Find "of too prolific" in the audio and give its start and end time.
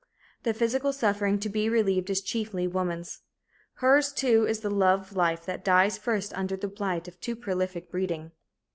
7.07-7.91